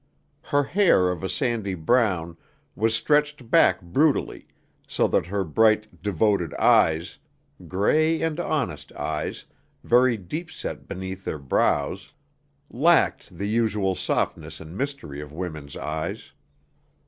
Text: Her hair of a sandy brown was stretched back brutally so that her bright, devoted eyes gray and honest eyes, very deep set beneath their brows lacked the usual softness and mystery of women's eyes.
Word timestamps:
Her 0.41 0.63
hair 0.63 1.11
of 1.11 1.21
a 1.23 1.29
sandy 1.29 1.75
brown 1.75 2.35
was 2.75 2.95
stretched 2.95 3.51
back 3.51 3.83
brutally 3.83 4.47
so 4.87 5.07
that 5.07 5.27
her 5.27 5.43
bright, 5.43 6.01
devoted 6.01 6.55
eyes 6.55 7.19
gray 7.67 8.19
and 8.19 8.39
honest 8.39 8.91
eyes, 8.93 9.45
very 9.83 10.17
deep 10.17 10.49
set 10.49 10.87
beneath 10.87 11.23
their 11.23 11.37
brows 11.37 12.13
lacked 12.71 13.37
the 13.37 13.47
usual 13.47 13.93
softness 13.93 14.59
and 14.59 14.75
mystery 14.75 15.21
of 15.21 15.31
women's 15.31 15.77
eyes. 15.77 16.33